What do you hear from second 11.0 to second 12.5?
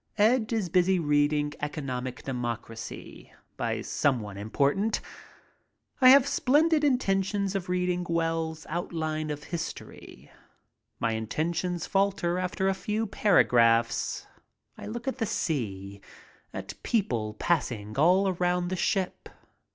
intentions falter